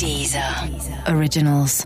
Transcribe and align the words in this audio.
Deezer 0.00 0.42
Originals. 1.14 1.84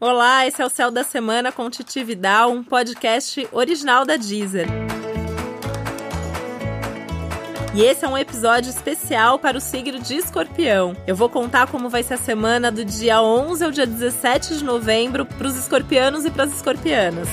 Olá, 0.00 0.46
esse 0.46 0.62
é 0.62 0.64
o 0.64 0.70
Céu 0.70 0.92
da 0.92 1.02
Semana 1.02 1.50
com 1.50 1.68
Titi 1.68 2.04
Vidal, 2.04 2.52
um 2.52 2.62
podcast 2.62 3.48
original 3.50 4.06
da 4.06 4.16
Deezer. 4.16 4.68
E 7.74 7.82
esse 7.82 8.04
é 8.04 8.08
um 8.08 8.16
episódio 8.16 8.70
especial 8.70 9.40
para 9.40 9.58
o 9.58 9.60
signo 9.60 9.98
de 9.98 10.18
Escorpião. 10.18 10.94
Eu 11.04 11.16
vou 11.16 11.28
contar 11.28 11.66
como 11.66 11.88
vai 11.88 12.04
ser 12.04 12.14
a 12.14 12.16
semana 12.16 12.70
do 12.70 12.84
dia 12.84 13.20
11 13.20 13.64
ao 13.64 13.72
dia 13.72 13.88
17 13.88 14.58
de 14.58 14.64
novembro 14.64 15.26
para 15.26 15.48
os 15.48 15.56
escorpianos 15.56 16.24
e 16.24 16.30
para 16.30 16.44
as 16.44 16.54
escorpianas 16.54 17.28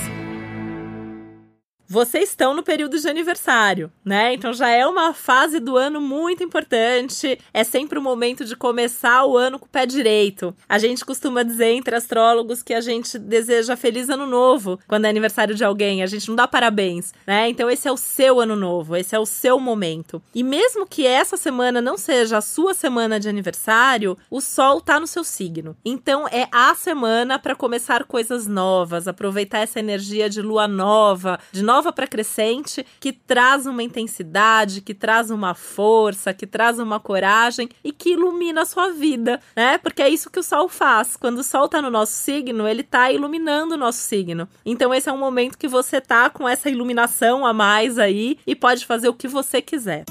vocês 1.88 2.28
estão 2.28 2.52
no 2.52 2.62
período 2.62 2.98
de 2.98 3.08
aniversário, 3.08 3.90
né? 4.04 4.34
Então 4.34 4.52
já 4.52 4.68
é 4.68 4.86
uma 4.86 5.14
fase 5.14 5.58
do 5.58 5.76
ano 5.76 6.00
muito 6.02 6.44
importante. 6.44 7.38
É 7.52 7.64
sempre 7.64 7.98
o 7.98 8.02
momento 8.02 8.44
de 8.44 8.54
começar 8.54 9.24
o 9.24 9.38
ano 9.38 9.58
com 9.58 9.64
o 9.64 9.68
pé 9.68 9.86
direito. 9.86 10.54
A 10.68 10.78
gente 10.78 11.02
costuma 11.02 11.42
dizer 11.42 11.70
entre 11.70 11.96
astrólogos 11.96 12.62
que 12.62 12.74
a 12.74 12.82
gente 12.82 13.18
deseja 13.18 13.74
feliz 13.74 14.10
ano 14.10 14.26
novo 14.26 14.78
quando 14.86 15.06
é 15.06 15.08
aniversário 15.08 15.54
de 15.54 15.64
alguém. 15.64 16.02
A 16.02 16.06
gente 16.06 16.28
não 16.28 16.36
dá 16.36 16.46
parabéns, 16.46 17.14
né? 17.26 17.48
Então 17.48 17.70
esse 17.70 17.88
é 17.88 17.92
o 17.92 17.96
seu 17.96 18.38
ano 18.38 18.54
novo, 18.54 18.94
esse 18.94 19.16
é 19.16 19.18
o 19.18 19.24
seu 19.24 19.58
momento. 19.58 20.22
E 20.34 20.42
mesmo 20.42 20.86
que 20.86 21.06
essa 21.06 21.38
semana 21.38 21.80
não 21.80 21.96
seja 21.96 22.36
a 22.36 22.42
sua 22.42 22.74
semana 22.74 23.18
de 23.18 23.30
aniversário, 23.30 24.18
o 24.30 24.42
sol 24.42 24.82
tá 24.82 25.00
no 25.00 25.06
seu 25.06 25.24
signo. 25.24 25.74
Então 25.82 26.28
é 26.28 26.48
a 26.52 26.74
semana 26.74 27.38
para 27.38 27.54
começar 27.54 28.04
coisas 28.04 28.46
novas, 28.46 29.08
aproveitar 29.08 29.60
essa 29.60 29.78
energia 29.78 30.28
de 30.28 30.42
lua 30.42 30.68
nova, 30.68 31.38
de 31.50 31.62
nova 31.62 31.77
nova 31.78 31.92
para 31.92 32.08
crescente, 32.08 32.84
que 32.98 33.12
traz 33.12 33.64
uma 33.64 33.84
intensidade, 33.84 34.80
que 34.80 34.92
traz 34.92 35.30
uma 35.30 35.54
força, 35.54 36.34
que 36.34 36.44
traz 36.44 36.80
uma 36.80 36.98
coragem 36.98 37.68
e 37.84 37.92
que 37.92 38.14
ilumina 38.14 38.62
a 38.62 38.64
sua 38.64 38.90
vida, 38.90 39.40
né? 39.54 39.78
Porque 39.78 40.02
é 40.02 40.08
isso 40.08 40.28
que 40.28 40.40
o 40.40 40.42
sol 40.42 40.68
faz. 40.68 41.16
Quando 41.16 41.38
o 41.38 41.44
sol 41.44 41.68
tá 41.68 41.80
no 41.80 41.88
nosso 41.88 42.12
signo, 42.12 42.66
ele 42.66 42.82
tá 42.82 43.12
iluminando 43.12 43.74
o 43.74 43.78
nosso 43.78 44.00
signo. 44.00 44.48
Então 44.66 44.92
esse 44.92 45.08
é 45.08 45.12
um 45.12 45.18
momento 45.18 45.56
que 45.56 45.68
você 45.68 46.00
tá 46.00 46.28
com 46.28 46.48
essa 46.48 46.68
iluminação 46.68 47.46
a 47.46 47.52
mais 47.52 47.96
aí 47.96 48.38
e 48.44 48.56
pode 48.56 48.84
fazer 48.84 49.08
o 49.08 49.14
que 49.14 49.28
você 49.28 49.62
quiser. 49.62 50.04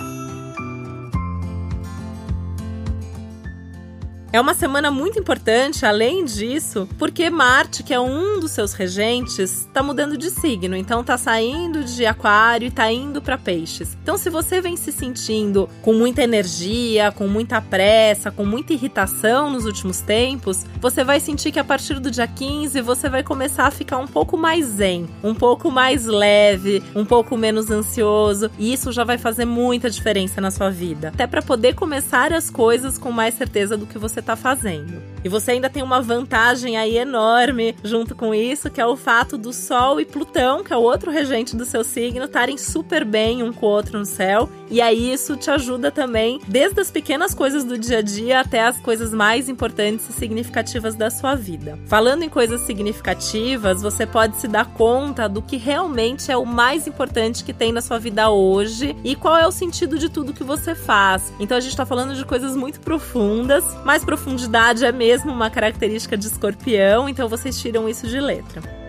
É 4.37 4.39
uma 4.39 4.53
semana 4.53 4.91
muito 4.91 5.17
importante, 5.17 5.83
além 5.83 6.23
disso, 6.23 6.87
porque 6.99 7.27
Marte, 7.27 7.81
que 7.81 7.91
é 7.91 7.99
um 7.99 8.39
dos 8.39 8.51
seus 8.51 8.71
regentes, 8.71 9.39
está 9.39 9.81
mudando 9.81 10.15
de 10.15 10.29
signo. 10.29 10.75
Então 10.75 11.03
tá 11.03 11.17
saindo 11.17 11.83
de 11.83 12.05
Aquário 12.05 12.67
e 12.67 12.69
tá 12.69 12.91
indo 12.91 13.19
para 13.19 13.35
Peixes. 13.35 13.97
Então, 14.03 14.15
se 14.15 14.29
você 14.29 14.61
vem 14.61 14.77
se 14.77 14.91
sentindo 14.91 15.67
com 15.81 15.91
muita 15.91 16.21
energia, 16.21 17.11
com 17.11 17.27
muita 17.27 17.59
pressa, 17.59 18.29
com 18.29 18.45
muita 18.45 18.73
irritação 18.73 19.49
nos 19.49 19.65
últimos 19.65 20.01
tempos, 20.01 20.67
você 20.79 21.03
vai 21.03 21.19
sentir 21.19 21.51
que 21.51 21.59
a 21.59 21.63
partir 21.63 21.99
do 21.99 22.11
dia 22.11 22.27
15 22.27 22.79
você 22.81 23.09
vai 23.09 23.23
começar 23.23 23.65
a 23.65 23.71
ficar 23.71 23.97
um 23.97 24.05
pouco 24.05 24.37
mais 24.37 24.67
zen, 24.67 25.09
um 25.23 25.33
pouco 25.33 25.71
mais 25.71 26.05
leve, 26.05 26.83
um 26.93 27.03
pouco 27.03 27.35
menos 27.35 27.71
ansioso, 27.71 28.51
e 28.59 28.71
isso 28.71 28.91
já 28.91 29.03
vai 29.03 29.17
fazer 29.17 29.45
muita 29.45 29.89
diferença 29.89 30.39
na 30.39 30.51
sua 30.51 30.69
vida. 30.69 31.07
Até 31.07 31.25
para 31.25 31.41
poder 31.41 31.73
começar 31.73 32.31
as 32.31 32.51
coisas 32.51 32.99
com 32.99 33.11
mais 33.11 33.33
certeza 33.33 33.75
do 33.75 33.87
que 33.87 33.97
você 33.97 34.26
está 34.27 34.35
fazendo. 34.35 35.01
E 35.23 35.29
você 35.29 35.51
ainda 35.51 35.69
tem 35.69 35.81
uma 35.81 36.01
vantagem 36.01 36.77
aí 36.77 36.97
enorme 36.97 37.75
junto 37.83 38.13
com 38.13 38.35
isso, 38.35 38.69
que 38.69 38.81
é 38.81 38.85
o 38.85 38.97
fato 38.97 39.37
do 39.37 39.53
Sol 39.53 40.01
e 40.01 40.05
Plutão, 40.05 40.63
que 40.63 40.73
é 40.73 40.77
o 40.77 40.81
outro 40.81 41.09
regente 41.09 41.55
do 41.55 41.65
seu 41.65 41.83
signo, 41.83 42.25
estarem 42.25 42.57
super 42.57 43.05
bem 43.05 43.41
um 43.41 43.53
com 43.53 43.65
o 43.65 43.69
outro 43.69 43.97
no 43.97 44.05
céu. 44.05 44.49
E 44.69 44.81
aí 44.81 45.11
isso 45.11 45.37
te 45.37 45.49
ajuda 45.49 45.91
também, 45.91 46.39
desde 46.47 46.79
as 46.79 46.91
pequenas 46.91 47.33
coisas 47.33 47.63
do 47.63 47.77
dia 47.77 47.99
a 47.99 48.01
dia 48.01 48.39
até 48.39 48.63
as 48.63 48.79
coisas 48.79 49.13
mais 49.13 49.47
importantes 49.47 50.09
e 50.09 50.13
significativas 50.13 50.95
da 50.95 51.09
sua 51.09 51.35
vida. 51.35 51.79
Falando 51.87 52.23
em 52.23 52.29
coisas 52.29 52.61
significativas, 52.61 53.81
você 53.81 54.05
pode 54.05 54.37
se 54.37 54.47
dar 54.47 54.65
conta 54.65 55.27
do 55.29 55.41
que 55.41 55.57
realmente 55.57 56.31
é 56.31 56.37
o 56.37 56.45
mais 56.45 56.87
importante 56.87 57.43
que 57.43 57.53
tem 57.53 57.71
na 57.71 57.81
sua 57.81 57.97
vida 57.97 58.29
hoje 58.29 58.95
e 59.03 59.15
qual 59.15 59.37
é 59.37 59.47
o 59.47 59.51
sentido 59.51 59.97
de 59.97 60.09
tudo 60.09 60.33
que 60.33 60.43
você 60.43 60.75
faz. 60.75 61.31
Então 61.39 61.57
a 61.57 61.61
gente 61.61 61.71
está 61.71 61.85
falando 61.85 62.15
de 62.15 62.25
coisas 62.25 62.55
muito 62.55 62.79
profundas, 62.79 63.63
mas 63.85 64.03
profundidade 64.03 64.85
é 64.85 64.91
mesmo 64.91 65.31
uma 65.31 65.49
característica 65.49 66.17
de 66.17 66.27
escorpião, 66.27 67.07
então 67.07 67.29
vocês 67.29 67.59
tiram 67.59 67.87
isso 67.87 68.07
de 68.07 68.19
letra. 68.19 68.86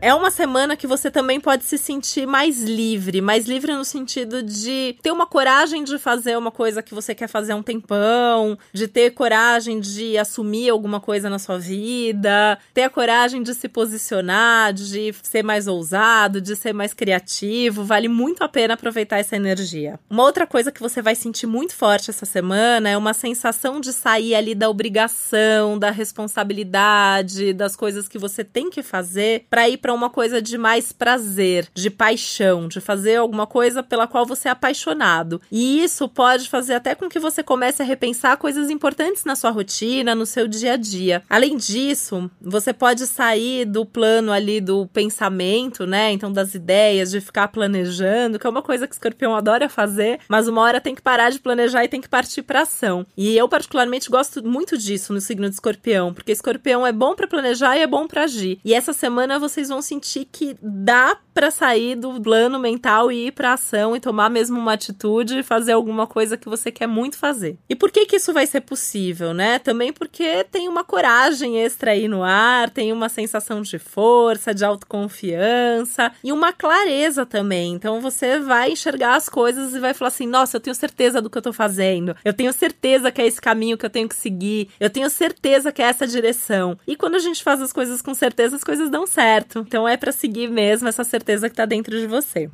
É 0.00 0.14
uma 0.14 0.30
semana 0.30 0.76
que 0.76 0.86
você 0.86 1.10
também 1.10 1.40
pode 1.40 1.64
se 1.64 1.76
sentir 1.76 2.24
mais 2.24 2.62
livre, 2.62 3.20
mais 3.20 3.46
livre 3.48 3.74
no 3.74 3.84
sentido 3.84 4.44
de 4.44 4.96
ter 5.02 5.10
uma 5.10 5.26
coragem 5.26 5.82
de 5.82 5.98
fazer 5.98 6.38
uma 6.38 6.52
coisa 6.52 6.82
que 6.84 6.94
você 6.94 7.16
quer 7.16 7.26
fazer 7.26 7.50
há 7.50 7.56
um 7.56 7.64
tempão, 7.64 8.56
de 8.72 8.86
ter 8.86 9.10
coragem 9.10 9.80
de 9.80 10.16
assumir 10.16 10.70
alguma 10.70 11.00
coisa 11.00 11.28
na 11.28 11.38
sua 11.40 11.58
vida, 11.58 12.58
ter 12.72 12.82
a 12.84 12.90
coragem 12.90 13.42
de 13.42 13.52
se 13.54 13.68
posicionar, 13.68 14.72
de 14.72 15.12
ser 15.20 15.42
mais 15.42 15.66
ousado, 15.66 16.40
de 16.40 16.54
ser 16.54 16.72
mais 16.72 16.94
criativo. 16.94 17.82
Vale 17.82 18.06
muito 18.06 18.44
a 18.44 18.48
pena 18.48 18.74
aproveitar 18.74 19.18
essa 19.18 19.34
energia. 19.34 19.98
Uma 20.08 20.22
outra 20.22 20.46
coisa 20.46 20.70
que 20.70 20.80
você 20.80 21.02
vai 21.02 21.16
sentir 21.16 21.48
muito 21.48 21.74
forte 21.74 22.10
essa 22.10 22.24
semana 22.24 22.88
é 22.88 22.96
uma 22.96 23.12
sensação 23.12 23.80
de 23.80 23.92
sair 23.92 24.36
ali 24.36 24.54
da 24.54 24.70
obrigação, 24.70 25.76
da 25.76 25.90
responsabilidade, 25.90 27.52
das 27.52 27.74
coisas 27.74 28.06
que 28.06 28.16
você 28.16 28.44
tem 28.44 28.70
que 28.70 28.82
fazer 28.82 29.44
para 29.50 29.68
ir 29.68 29.78
para 29.87 29.87
uma 29.92 30.10
coisa 30.10 30.40
de 30.40 30.56
mais 30.58 30.92
prazer, 30.92 31.68
de 31.74 31.90
paixão, 31.90 32.68
de 32.68 32.80
fazer 32.80 33.16
alguma 33.16 33.46
coisa 33.46 33.82
pela 33.82 34.06
qual 34.06 34.26
você 34.26 34.48
é 34.48 34.50
apaixonado. 34.50 35.40
E 35.50 35.82
isso 35.82 36.08
pode 36.08 36.48
fazer 36.48 36.74
até 36.74 36.94
com 36.94 37.08
que 37.08 37.18
você 37.18 37.42
comece 37.42 37.82
a 37.82 37.84
repensar 37.84 38.36
coisas 38.36 38.70
importantes 38.70 39.24
na 39.24 39.36
sua 39.36 39.50
rotina, 39.50 40.14
no 40.14 40.26
seu 40.26 40.46
dia 40.46 40.74
a 40.74 40.76
dia. 40.76 41.22
Além 41.28 41.56
disso, 41.56 42.30
você 42.40 42.72
pode 42.72 43.06
sair 43.06 43.64
do 43.64 43.84
plano 43.84 44.32
ali 44.32 44.60
do 44.60 44.86
pensamento, 44.86 45.86
né? 45.86 46.12
Então, 46.12 46.32
das 46.32 46.54
ideias, 46.54 47.10
de 47.10 47.20
ficar 47.20 47.48
planejando, 47.48 48.38
que 48.38 48.46
é 48.46 48.50
uma 48.50 48.62
coisa 48.62 48.86
que 48.86 48.92
o 48.92 48.96
escorpião 48.96 49.34
adora 49.34 49.68
fazer, 49.68 50.20
mas 50.28 50.48
uma 50.48 50.62
hora 50.62 50.80
tem 50.80 50.94
que 50.94 51.02
parar 51.02 51.30
de 51.30 51.38
planejar 51.38 51.84
e 51.84 51.88
tem 51.88 52.00
que 52.00 52.08
partir 52.08 52.42
para 52.42 52.62
ação. 52.62 53.06
E 53.16 53.36
eu, 53.36 53.48
particularmente, 53.48 54.10
gosto 54.10 54.44
muito 54.46 54.76
disso 54.76 55.12
no 55.12 55.20
signo 55.20 55.48
de 55.48 55.54
escorpião, 55.54 56.12
porque 56.12 56.32
escorpião 56.32 56.86
é 56.86 56.92
bom 56.92 57.14
para 57.14 57.26
planejar 57.26 57.76
e 57.76 57.80
é 57.80 57.86
bom 57.86 58.06
para 58.06 58.24
agir. 58.24 58.58
E 58.64 58.74
essa 58.74 58.92
semana 58.92 59.38
vocês 59.38 59.68
vão 59.68 59.77
vão 59.78 59.82
sentir 59.82 60.26
que 60.30 60.56
dá 60.60 61.16
para 61.32 61.52
sair 61.52 61.94
do 61.94 62.20
plano 62.20 62.58
mental 62.58 63.12
e 63.12 63.28
ir 63.28 63.30
para 63.30 63.52
ação 63.52 63.94
e 63.94 64.00
tomar 64.00 64.28
mesmo 64.28 64.58
uma 64.58 64.72
atitude 64.72 65.38
e 65.38 65.42
fazer 65.44 65.70
alguma 65.70 66.04
coisa 66.04 66.36
que 66.36 66.48
você 66.48 66.72
quer 66.72 66.88
muito 66.88 67.16
fazer. 67.16 67.56
E 67.68 67.76
por 67.76 67.92
que 67.92 68.06
que 68.06 68.16
isso 68.16 68.32
vai 68.32 68.44
ser 68.44 68.62
possível, 68.62 69.32
né? 69.32 69.60
Também 69.60 69.92
porque 69.92 70.42
tem 70.50 70.68
uma 70.68 70.82
coragem 70.82 71.60
extra 71.60 71.92
aí 71.92 72.08
no 72.08 72.24
ar, 72.24 72.70
tem 72.70 72.92
uma 72.92 73.08
sensação 73.08 73.62
de 73.62 73.78
força, 73.78 74.52
de 74.52 74.64
autoconfiança 74.64 76.10
e 76.24 76.32
uma 76.32 76.52
clareza 76.52 77.24
também. 77.24 77.72
Então 77.72 78.00
você 78.00 78.40
vai 78.40 78.72
enxergar 78.72 79.14
as 79.14 79.28
coisas 79.28 79.76
e 79.76 79.78
vai 79.78 79.94
falar 79.94 80.08
assim: 80.08 80.26
"Nossa, 80.26 80.56
eu 80.56 80.60
tenho 80.60 80.74
certeza 80.74 81.22
do 81.22 81.30
que 81.30 81.38
eu 81.38 81.42
tô 81.42 81.52
fazendo. 81.52 82.16
Eu 82.24 82.34
tenho 82.34 82.52
certeza 82.52 83.12
que 83.12 83.22
é 83.22 83.26
esse 83.28 83.40
caminho 83.40 83.78
que 83.78 83.86
eu 83.86 83.90
tenho 83.90 84.08
que 84.08 84.16
seguir. 84.16 84.70
Eu 84.80 84.90
tenho 84.90 85.08
certeza 85.08 85.70
que 85.70 85.82
é 85.82 85.84
essa 85.84 86.04
direção". 86.04 86.76
E 86.84 86.96
quando 86.96 87.14
a 87.14 87.20
gente 87.20 87.44
faz 87.44 87.62
as 87.62 87.72
coisas 87.72 88.02
com 88.02 88.12
certeza, 88.12 88.56
as 88.56 88.64
coisas 88.64 88.90
dão 88.90 89.06
certo. 89.06 89.64
Então 89.68 89.86
é 89.86 89.98
para 89.98 90.12
seguir 90.12 90.48
mesmo 90.48 90.88
essa 90.88 91.04
certeza 91.04 91.50
que 91.50 91.54
tá 91.54 91.66
dentro 91.66 91.94
de 91.94 92.06
você. 92.06 92.48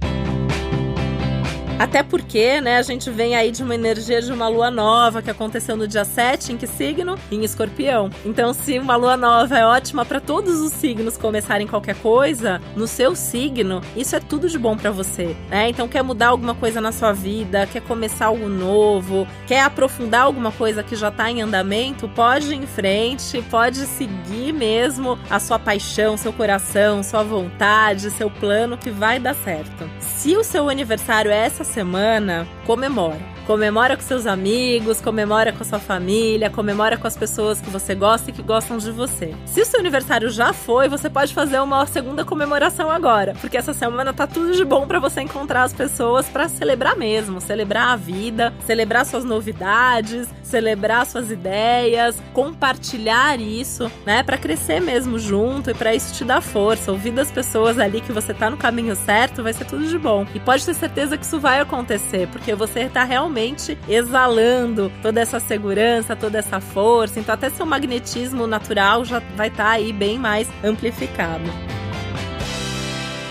Até 1.76 2.04
porque, 2.04 2.60
né, 2.60 2.78
a 2.78 2.82
gente 2.82 3.10
vem 3.10 3.34
aí 3.34 3.50
de 3.50 3.62
uma 3.62 3.74
energia 3.74 4.22
de 4.22 4.32
uma 4.32 4.46
lua 4.46 4.70
nova 4.70 5.20
que 5.20 5.28
aconteceu 5.28 5.76
no 5.76 5.88
dia 5.88 6.04
7, 6.04 6.52
em 6.52 6.56
que 6.56 6.68
signo? 6.68 7.16
Em 7.32 7.42
escorpião. 7.42 8.10
Então, 8.24 8.54
se 8.54 8.78
uma 8.78 8.94
lua 8.94 9.16
nova 9.16 9.58
é 9.58 9.66
ótima 9.66 10.04
para 10.04 10.20
todos 10.20 10.60
os 10.60 10.72
signos 10.72 11.16
começarem 11.16 11.66
qualquer 11.66 11.96
coisa, 11.96 12.60
no 12.76 12.86
seu 12.86 13.16
signo, 13.16 13.80
isso 13.96 14.14
é 14.14 14.20
tudo 14.20 14.48
de 14.48 14.56
bom 14.56 14.76
para 14.76 14.92
você, 14.92 15.36
né? 15.50 15.68
Então, 15.68 15.88
quer 15.88 16.02
mudar 16.02 16.28
alguma 16.28 16.54
coisa 16.54 16.80
na 16.80 16.92
sua 16.92 17.12
vida, 17.12 17.66
quer 17.66 17.82
começar 17.82 18.26
algo 18.26 18.48
novo, 18.48 19.26
quer 19.44 19.62
aprofundar 19.62 20.22
alguma 20.22 20.52
coisa 20.52 20.82
que 20.82 20.94
já 20.94 21.10
tá 21.10 21.28
em 21.28 21.42
andamento, 21.42 22.08
pode 22.08 22.52
ir 22.52 22.56
em 22.56 22.66
frente, 22.68 23.42
pode 23.50 23.78
seguir 23.78 24.52
mesmo 24.52 25.18
a 25.28 25.40
sua 25.40 25.58
paixão, 25.58 26.16
seu 26.16 26.32
coração, 26.32 27.02
sua 27.02 27.24
vontade, 27.24 28.12
seu 28.12 28.30
plano 28.30 28.78
que 28.78 28.90
vai 28.90 29.18
dar 29.18 29.34
certo. 29.34 29.90
Se 29.98 30.36
o 30.36 30.44
seu 30.44 30.68
aniversário 30.68 31.32
é 31.32 31.38
essa 31.38 31.63
semana, 31.64 32.46
comemora. 32.66 33.33
Comemora 33.46 33.94
com 33.94 34.02
seus 34.02 34.26
amigos, 34.26 35.02
comemora 35.02 35.52
com 35.52 35.62
a 35.62 35.66
sua 35.66 35.78
família, 35.78 36.48
comemora 36.48 36.96
com 36.96 37.06
as 37.06 37.14
pessoas 37.14 37.60
que 37.60 37.68
você 37.68 37.94
gosta 37.94 38.30
e 38.30 38.32
que 38.32 38.42
gostam 38.42 38.78
de 38.78 38.90
você. 38.90 39.34
Se 39.44 39.60
o 39.60 39.66
seu 39.66 39.80
aniversário 39.80 40.30
já 40.30 40.54
foi, 40.54 40.88
você 40.88 41.10
pode 41.10 41.34
fazer 41.34 41.60
uma 41.60 41.84
segunda 41.84 42.24
comemoração 42.24 42.90
agora, 42.90 43.34
porque 43.42 43.58
essa 43.58 43.74
semana 43.74 44.14
tá 44.14 44.26
tudo 44.26 44.54
de 44.54 44.64
bom 44.64 44.86
para 44.86 44.98
você 44.98 45.20
encontrar 45.20 45.64
as 45.64 45.74
pessoas 45.74 46.26
para 46.26 46.48
celebrar 46.48 46.96
mesmo, 46.96 47.38
celebrar 47.38 47.88
a 47.88 47.96
vida, 47.96 48.50
celebrar 48.64 49.04
suas 49.04 49.24
novidades, 49.24 50.26
celebrar 50.42 51.04
suas 51.04 51.30
ideias, 51.30 52.16
compartilhar 52.32 53.38
isso, 53.38 53.92
né, 54.06 54.22
para 54.22 54.38
crescer 54.38 54.80
mesmo 54.80 55.18
junto 55.18 55.70
e 55.70 55.74
para 55.74 55.94
isso 55.94 56.14
te 56.14 56.24
dar 56.24 56.40
força. 56.40 56.90
Ouvir 56.90 57.10
das 57.10 57.30
pessoas 57.30 57.78
ali 57.78 58.00
que 58.00 58.12
você 58.12 58.32
tá 58.32 58.48
no 58.48 58.56
caminho 58.56 58.96
certo, 58.96 59.42
vai 59.42 59.52
ser 59.52 59.66
tudo 59.66 59.86
de 59.86 59.98
bom. 59.98 60.26
E 60.34 60.40
pode 60.40 60.64
ter 60.64 60.72
certeza 60.72 61.18
que 61.18 61.26
isso 61.26 61.38
vai 61.38 61.60
acontecer, 61.60 62.26
porque 62.28 62.54
você 62.54 62.88
tá 62.88 63.04
realmente 63.04 63.33
realmente 63.34 63.76
exalando 63.88 64.92
toda 65.02 65.20
essa 65.20 65.40
segurança, 65.40 66.14
toda 66.14 66.38
essa 66.38 66.60
força. 66.60 67.18
Então, 67.18 67.34
até 67.34 67.50
seu 67.50 67.66
magnetismo 67.66 68.46
natural 68.46 69.04
já 69.04 69.18
vai 69.36 69.48
estar 69.48 69.64
tá 69.64 69.70
aí 69.70 69.92
bem 69.92 70.18
mais 70.18 70.48
amplificado. 70.62 71.44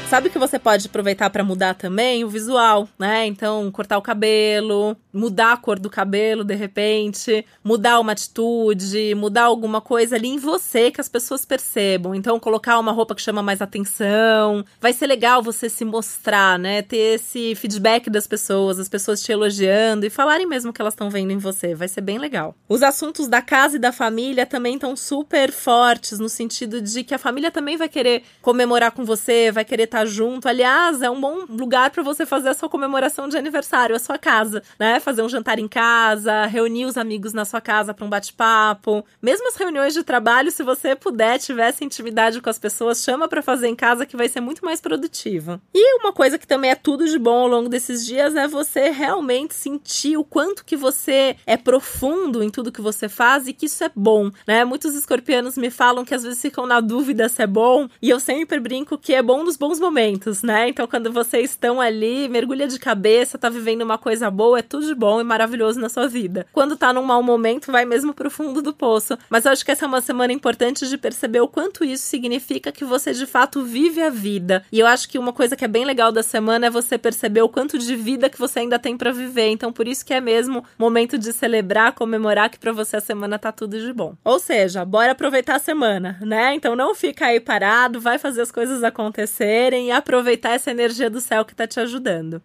Sabe 0.10 0.30
que 0.30 0.38
você 0.38 0.60
pode 0.60 0.88
aproveitar 0.88 1.30
para 1.30 1.44
mudar 1.44 1.74
também 1.74 2.24
o 2.24 2.30
visual, 2.30 2.88
né? 3.00 3.26
Então, 3.26 3.72
cortar 3.72 3.98
o 3.98 4.02
cabelo, 4.02 4.96
mudar 5.14 5.54
a 5.54 5.58
cor 5.58 5.80
do 5.80 5.90
cabelo 5.90 6.44
de 6.44 6.56
repente, 6.56 7.46
mudar 7.64 8.00
uma 8.00 8.14
atitude, 8.14 9.14
mudar 9.16 9.44
alguma 9.44 9.80
coisa 9.80 10.16
ali 10.16 10.30
em 10.30 10.38
você 10.38 10.90
que 10.90 11.00
as 11.00 11.08
pessoas 11.08 11.46
percebam. 11.46 12.16
Então, 12.16 12.40
colocar 12.40 12.80
uma 12.80 12.92
roupa 12.92 13.14
que 13.14 13.22
chama 13.22 13.44
mais 13.44 13.62
atenção. 13.62 14.66
Vai 14.82 14.92
ser 14.92 15.08
legal 15.08 15.44
você 15.44 15.70
se 15.70 15.86
mostrar, 15.86 16.58
né? 16.58 16.82
Ter 16.82 17.16
esse 17.16 17.54
feedback 17.56 18.10
das 18.10 18.26
pessoas, 18.26 18.80
as 18.80 18.90
pessoas 18.90 19.22
te 19.22 19.32
elogiando 19.32 20.06
e 20.06 20.10
falarem 20.10 20.48
mesmo 20.48 20.74
que 20.74 20.82
elas 20.82 20.94
estão 20.94 21.10
vendo 21.10 21.32
em 21.32 21.38
você. 21.38 21.76
Vai 21.76 21.88
ser 21.88 22.02
bem 22.02 22.18
legal. 22.18 22.56
Os 22.68 22.82
assuntos 22.82 23.28
da 23.28 23.42
casa 23.42 23.76
e 23.76 23.80
da 23.80 23.92
família 23.92 24.46
também 24.46 24.76
estão 24.76 24.96
super 24.96 25.52
fortes 25.52 26.20
no 26.20 26.30
sentido 26.30 26.82
de 26.82 27.04
que 27.04 27.14
a 27.14 27.20
família 27.20 27.52
também 27.52 27.78
vai 27.78 27.90
querer 27.90 28.24
comemorar 28.42 28.92
com 28.92 29.06
você, 29.06 29.52
vai 29.52 29.64
querer 29.64 29.84
estar 29.84 30.06
junto. 30.06 30.48
Aliás, 30.48 31.02
é 31.02 31.10
um 31.10 31.20
bom 31.20 31.46
lugar 31.50 31.92
para 31.92 32.02
você 32.02 32.26
fazer 32.26 32.50
a 32.50 32.54
sua 32.54 32.70
comemoração 32.70 33.28
de 33.28 33.38
aniversário, 33.38 33.96
a 33.96 34.00
sua 34.00 34.18
casa, 34.18 34.64
né? 34.80 35.00
Fazer 35.04 35.22
um 35.22 35.28
jantar 35.28 35.60
em 35.60 35.68
casa, 35.68 36.46
reunir 36.46 36.86
os 36.86 36.98
amigos 36.98 37.34
na 37.34 37.44
sua 37.44 37.60
casa 37.60 37.94
para 37.94 38.06
um 38.06 38.10
bate-papo. 38.10 39.04
Mesmo 39.22 39.50
as 39.50 39.56
reuniões 39.56 39.94
de 39.94 40.02
trabalho, 40.02 40.50
se 40.50 40.64
você 40.64 40.96
puder, 40.96 41.38
tivesse 41.40 41.84
intimidade 41.84 42.40
com 42.40 42.50
as 42.50 42.58
pessoas, 42.58 43.04
chama 43.04 43.28
para 43.28 43.42
fazer 43.42 43.68
em 43.68 43.76
casa 43.76 44.06
que 44.06 44.16
vai 44.16 44.30
ser 44.30 44.40
muito 44.40 44.64
mais 44.64 44.80
produtiva. 44.80 45.62
E 45.74 46.00
uma 46.00 46.14
coisa 46.14 46.40
que 46.40 46.48
também 46.48 46.72
é 46.72 46.76
tudo 46.76 47.06
de 47.06 47.20
bom 47.20 47.42
ao 47.42 47.48
longo 47.48 47.68
desses 47.68 48.06
dias 48.06 48.34
é 48.36 48.48
você 48.48 48.90
realmente 48.92 49.54
sentir 49.54 50.16
o 50.16 50.24
quanto 50.24 50.64
que 50.64 50.78
você 50.78 51.36
é 51.46 51.58
profundo 51.58 52.42
em 52.42 52.50
tudo 52.50 52.72
que 52.72 52.82
você 52.82 53.10
faz 53.10 53.46
e 53.46 53.54
que 53.54 53.66
isso 53.66 53.84
é 53.84 53.92
bom, 53.94 54.32
né? 54.48 54.64
Muitos 54.64 54.96
escorpianos 54.96 55.58
me 55.58 55.70
falam 55.70 56.06
que 56.06 56.16
às 56.16 56.24
vezes 56.24 56.42
ficam 56.42 56.66
na 56.66 56.80
dúvida 56.80 57.28
se 57.28 57.42
é 57.42 57.48
bom, 57.48 57.90
e 58.02 58.10
eu 58.10 58.20
sempre 58.20 58.60
brinco 58.60 58.98
que 58.98 59.14
é 59.14 59.22
bom 59.22 59.44
nos 59.44 59.58
bons 59.58 59.80
momentos, 59.80 60.42
né? 60.44 60.70
Então, 60.70 60.88
quando 60.88 61.12
vocês 61.12 61.50
estão 61.52 61.82
ali, 61.82 62.30
mergulha 62.30 62.68
de 62.68 62.80
cabeça, 62.80 63.38
tá 63.38 63.50
vivendo 63.50 63.82
uma 63.82 63.98
coisa 63.98 64.32
boa, 64.32 64.60
é 64.60 64.62
tudo 64.62 64.86
de 64.86 64.93
bom 64.96 65.22
e 65.22 65.24
maravilhoso 65.24 65.80
na 65.80 65.90
sua 65.90 66.08
vida. 66.08 66.46
Quando 66.52 66.76
tá 66.76 66.94
num 66.94 67.04
mau 67.04 67.22
momento, 67.22 67.72
vai 67.72 67.86
mesmo 67.86 68.14
pro 68.14 68.30
fundo 68.30 68.62
do 68.62 68.74
poço. 68.74 69.18
Mas 69.30 69.46
eu 69.46 69.52
acho 69.52 69.64
que 69.66 69.72
essa 69.72 69.86
é 69.86 69.88
uma 69.88 70.02
semana 70.02 70.34
importante 70.34 70.88
de 70.88 70.98
perceber 70.98 71.42
o 71.42 71.48
quanto 71.48 71.84
isso 71.84 72.06
significa 72.06 72.72
que 72.72 72.86
você 72.86 73.14
de 73.14 73.26
fato 73.26 73.64
vive 73.64 74.02
a 74.02 74.10
vida. 74.10 74.64
E 74.72 74.80
eu 74.80 74.88
acho 74.88 75.08
que 75.10 75.20
uma 75.20 75.34
coisa 75.34 75.56
que 75.56 75.66
é 75.66 75.68
bem 75.68 75.86
legal 75.86 76.12
da 76.12 76.24
semana 76.24 76.68
é 76.68 76.70
você 76.70 76.98
perceber 76.98 77.42
o 77.42 77.50
quanto 77.50 77.78
de 77.78 77.96
vida 77.96 78.30
que 78.30 78.40
você 78.40 78.60
ainda 78.60 78.80
tem 78.80 78.98
para 78.98 79.12
viver. 79.12 79.50
Então, 79.50 79.72
por 79.72 79.88
isso 79.88 80.06
que 80.06 80.14
é 80.14 80.22
mesmo 80.22 80.64
momento 80.78 81.18
de 81.18 81.34
celebrar, 81.34 81.94
comemorar 81.94 82.50
que 82.50 82.60
para 82.60 82.72
você 82.72 82.98
a 82.98 83.02
semana 83.02 83.40
tá 83.40 83.52
tudo 83.52 83.80
de 83.80 83.94
bom. 83.94 84.16
Ou 84.24 84.40
seja, 84.40 84.86
bora 84.86 85.12
aproveitar 85.12 85.56
a 85.56 85.60
semana, 85.60 86.18
né? 86.22 86.54
Então 86.54 86.76
não 86.76 86.94
fica 86.96 87.28
aí 87.28 87.40
parado, 87.40 88.00
vai 88.00 88.18
fazer 88.18 88.42
as 88.42 88.52
coisas 88.52 88.84
acontecerem 88.84 89.88
e 89.88 89.92
aproveitar 89.92 90.52
essa 90.52 90.72
energia 90.72 91.10
do 91.10 91.22
céu 91.22 91.46
que 91.46 91.56
tá 91.56 91.68
te 91.68 91.80
ajudando. 91.80 92.42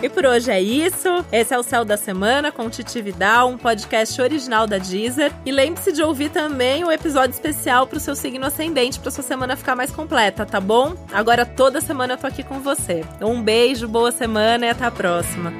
E 0.00 0.08
por 0.08 0.24
hoje 0.24 0.50
é 0.50 0.60
isso. 0.60 1.24
Esse 1.32 1.52
é 1.52 1.58
o 1.58 1.62
Céu 1.62 1.84
da 1.84 1.96
Semana 1.96 2.52
com 2.52 2.70
Titi 2.70 3.02
Vidal, 3.02 3.48
um 3.48 3.58
podcast 3.58 4.20
original 4.22 4.66
da 4.66 4.78
Deezer. 4.78 5.32
E 5.44 5.50
lembre-se 5.50 5.92
de 5.92 6.02
ouvir 6.02 6.30
também 6.30 6.84
o 6.84 6.92
episódio 6.92 7.34
especial 7.34 7.86
para 7.86 7.96
o 7.96 8.00
seu 8.00 8.14
signo 8.14 8.46
ascendente, 8.46 9.00
para 9.00 9.10
sua 9.10 9.24
semana 9.24 9.56
ficar 9.56 9.74
mais 9.74 9.90
completa, 9.90 10.46
tá 10.46 10.60
bom? 10.60 10.94
Agora 11.12 11.44
toda 11.44 11.80
semana 11.80 12.14
eu 12.14 12.18
tô 12.18 12.28
aqui 12.28 12.44
com 12.44 12.60
você. 12.60 13.04
Um 13.20 13.42
beijo, 13.42 13.88
boa 13.88 14.12
semana 14.12 14.66
e 14.66 14.70
até 14.70 14.84
a 14.84 14.90
próxima. 14.90 15.52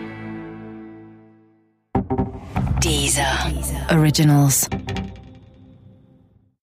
Deezer. 2.80 3.52
Deezer. 3.52 3.98
Originals. 3.98 4.68